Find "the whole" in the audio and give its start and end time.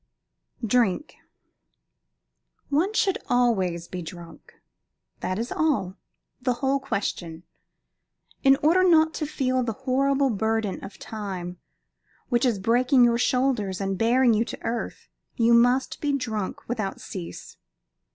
6.41-6.79